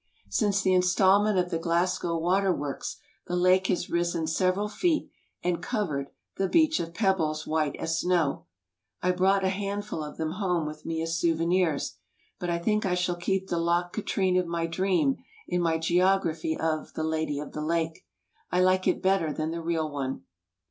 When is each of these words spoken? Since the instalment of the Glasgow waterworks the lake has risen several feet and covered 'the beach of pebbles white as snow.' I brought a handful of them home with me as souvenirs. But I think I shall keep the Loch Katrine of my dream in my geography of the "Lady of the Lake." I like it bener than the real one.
Since 0.31 0.63
the 0.63 0.73
instalment 0.73 1.37
of 1.37 1.51
the 1.51 1.59
Glasgow 1.59 2.17
waterworks 2.17 2.97
the 3.27 3.35
lake 3.35 3.67
has 3.67 3.87
risen 3.87 4.25
several 4.25 4.67
feet 4.67 5.11
and 5.43 5.61
covered 5.61 6.07
'the 6.37 6.49
beach 6.49 6.79
of 6.79 6.95
pebbles 6.95 7.45
white 7.45 7.75
as 7.75 7.99
snow.' 7.99 8.47
I 9.03 9.11
brought 9.11 9.43
a 9.43 9.49
handful 9.49 10.03
of 10.03 10.17
them 10.17 10.31
home 10.31 10.65
with 10.65 10.87
me 10.87 11.03
as 11.03 11.19
souvenirs. 11.19 11.97
But 12.39 12.49
I 12.49 12.57
think 12.57 12.83
I 12.83 12.95
shall 12.95 13.15
keep 13.15 13.49
the 13.49 13.59
Loch 13.59 13.93
Katrine 13.93 14.37
of 14.37 14.47
my 14.47 14.65
dream 14.65 15.17
in 15.47 15.61
my 15.61 15.77
geography 15.77 16.57
of 16.57 16.93
the 16.95 17.03
"Lady 17.03 17.39
of 17.39 17.51
the 17.51 17.61
Lake." 17.61 18.03
I 18.51 18.59
like 18.59 18.87
it 18.87 19.03
bener 19.03 19.31
than 19.35 19.51
the 19.51 19.61
real 19.61 19.87
one. 19.87 20.23